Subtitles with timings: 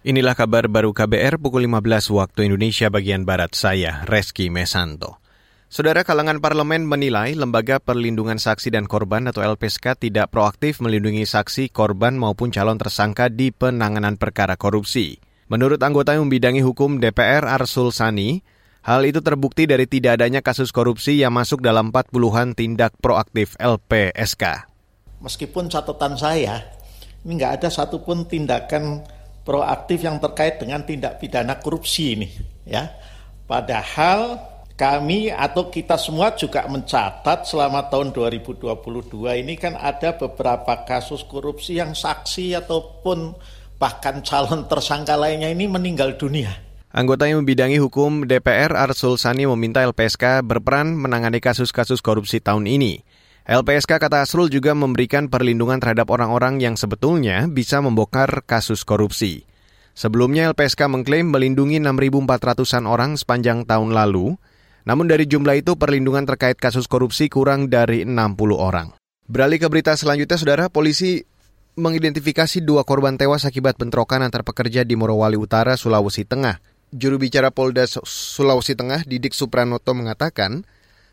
[0.00, 5.20] Inilah kabar baru KBR pukul 15 waktu Indonesia bagian Barat saya, Reski Mesanto.
[5.68, 11.68] Saudara kalangan parlemen menilai Lembaga Perlindungan Saksi dan Korban atau LPSK tidak proaktif melindungi saksi,
[11.68, 15.20] korban maupun calon tersangka di penanganan perkara korupsi.
[15.52, 18.40] Menurut anggota yang membidangi hukum DPR Arsul Sani,
[18.80, 24.64] hal itu terbukti dari tidak adanya kasus korupsi yang masuk dalam 40-an tindak proaktif LPSK.
[25.20, 26.64] Meskipun catatan saya,
[27.20, 32.28] ini nggak ada satupun tindakan proaktif yang terkait dengan tindak pidana korupsi ini
[32.68, 32.90] ya.
[33.48, 34.38] Padahal
[34.80, 38.64] kami atau kita semua juga mencatat selama tahun 2022
[39.44, 43.36] ini kan ada beberapa kasus korupsi yang saksi ataupun
[43.76, 46.52] bahkan calon tersangka lainnya ini meninggal dunia.
[46.90, 53.04] Anggota yang membidangi hukum DPR Arsul Sani meminta LPSK berperan menangani kasus-kasus korupsi tahun ini.
[53.50, 59.42] LPSK kata Asrul juga memberikan perlindungan terhadap orang-orang yang sebetulnya bisa membongkar kasus korupsi.
[59.90, 64.38] Sebelumnya LPSK mengklaim melindungi 6.400-an orang sepanjang tahun lalu,
[64.86, 68.14] namun dari jumlah itu perlindungan terkait kasus korupsi kurang dari 60
[68.54, 68.94] orang.
[69.26, 71.18] Beralih ke berita selanjutnya, Saudara, polisi
[71.74, 76.62] mengidentifikasi dua korban tewas akibat bentrokan antar pekerja di Morowali Utara, Sulawesi Tengah.
[76.94, 80.62] Juru bicara Polda Sulawesi Tengah, Didik Supranoto mengatakan,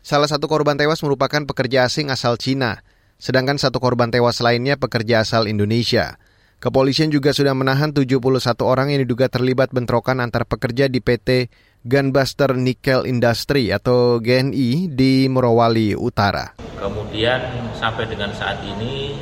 [0.00, 2.86] Salah satu korban tewas merupakan pekerja asing asal Cina,
[3.18, 6.16] sedangkan satu korban tewas lainnya pekerja asal Indonesia.
[6.58, 8.18] Kepolisian juga sudah menahan 71
[8.66, 11.54] orang yang diduga terlibat bentrokan antar pekerja di PT
[11.86, 16.58] Gunbuster Nickel Industry atau GNI di Morowali Utara.
[16.58, 19.14] Kemudian sampai dengan saat ini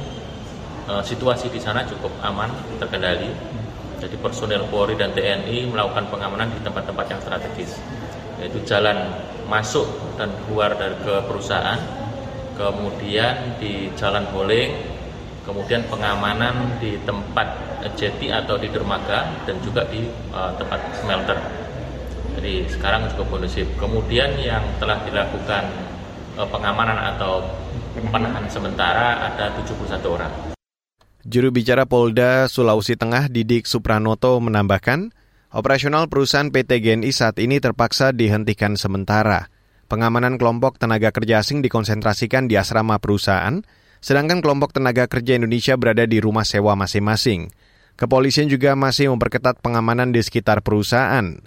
[0.89, 2.49] eh, situasi di sana cukup aman,
[2.81, 3.29] terkendali.
[4.01, 7.77] Jadi personel Polri dan TNI melakukan pengamanan di tempat-tempat yang strategis
[8.37, 8.97] yaitu jalan
[9.47, 9.87] masuk
[10.19, 11.79] dan keluar dari ke perusahaan,
[12.59, 14.75] kemudian di jalan Boleng,
[15.47, 21.39] kemudian pengamanan di tempat jeti atau di dermaga dan juga di uh, tempat smelter.
[22.37, 23.65] Jadi sekarang cukup kondusif.
[23.79, 25.65] Kemudian yang telah dilakukan
[26.37, 27.47] uh, pengamanan atau
[28.11, 30.33] penahan sementara ada 71 orang.
[31.27, 35.11] Juru bicara Polda Sulawesi Tengah Didik Supranoto menambahkan,
[35.55, 39.47] Operasional perusahaan PT GNI saat ini terpaksa dihentikan sementara.
[39.87, 43.63] Pengamanan kelompok tenaga kerja asing dikonsentrasikan di asrama perusahaan,
[44.03, 47.55] sedangkan kelompok tenaga kerja Indonesia berada di rumah sewa masing-masing.
[47.95, 51.39] Kepolisian juga masih memperketat pengamanan di sekitar perusahaan.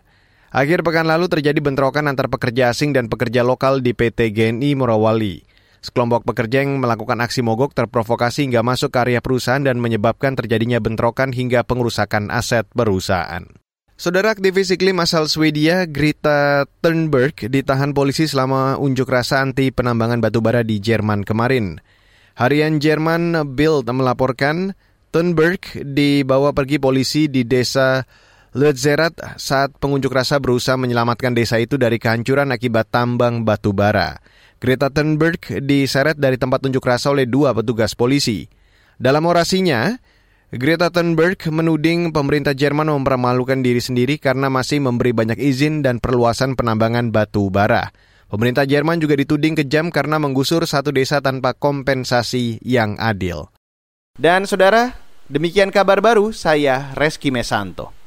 [0.50, 5.44] Akhir pekan lalu terjadi bentrokan antar pekerja asing dan pekerja lokal di PT GNI Morowali.
[5.84, 10.80] Sekelompok pekerja yang melakukan aksi mogok terprovokasi hingga masuk ke area perusahaan dan menyebabkan terjadinya
[10.80, 13.59] bentrokan hingga pengerusakan aset perusahaan.
[14.00, 20.64] Saudara aktivis iklim asal Swedia, Greta Thunberg, ditahan polisi selama unjuk rasa anti penambangan batubara
[20.64, 21.84] di Jerman kemarin.
[22.40, 24.72] Harian Jerman Bild melaporkan
[25.12, 28.08] Thunberg dibawa pergi polisi di desa
[28.56, 34.24] Lutzerat saat pengunjuk rasa berusaha menyelamatkan desa itu dari kehancuran akibat tambang batubara.
[34.64, 38.48] Greta Thunberg diseret dari tempat unjuk rasa oleh dua petugas polisi.
[38.96, 39.92] Dalam orasinya,
[40.50, 46.58] Greta Thunberg menuding pemerintah Jerman mempermalukan diri sendiri karena masih memberi banyak izin dan perluasan
[46.58, 47.94] penambangan batu bara.
[48.26, 53.54] Pemerintah Jerman juga dituding kejam karena menggusur satu desa tanpa kompensasi yang adil.
[54.18, 54.98] Dan saudara,
[55.30, 57.99] demikian kabar baru saya Reski Mesanto.